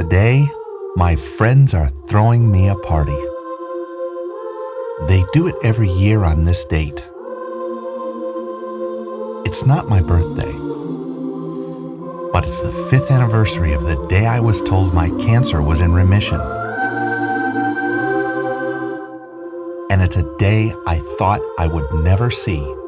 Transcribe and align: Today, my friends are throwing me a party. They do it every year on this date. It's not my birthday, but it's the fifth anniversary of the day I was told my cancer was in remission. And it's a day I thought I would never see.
Today, 0.00 0.48
my 0.96 1.14
friends 1.14 1.74
are 1.74 1.90
throwing 2.08 2.50
me 2.50 2.68
a 2.68 2.74
party. 2.74 3.20
They 5.06 5.22
do 5.34 5.46
it 5.46 5.54
every 5.62 5.90
year 5.90 6.24
on 6.24 6.46
this 6.46 6.64
date. 6.64 7.06
It's 9.44 9.66
not 9.66 9.90
my 9.90 10.00
birthday, 10.00 10.54
but 12.32 12.46
it's 12.46 12.62
the 12.62 12.72
fifth 12.88 13.10
anniversary 13.10 13.74
of 13.74 13.82
the 13.82 14.02
day 14.06 14.24
I 14.24 14.40
was 14.40 14.62
told 14.62 14.94
my 14.94 15.10
cancer 15.20 15.60
was 15.60 15.82
in 15.82 15.92
remission. 15.92 16.40
And 19.90 20.00
it's 20.00 20.16
a 20.16 20.36
day 20.38 20.72
I 20.86 21.00
thought 21.18 21.42
I 21.58 21.66
would 21.66 21.92
never 22.02 22.30
see. 22.30 22.79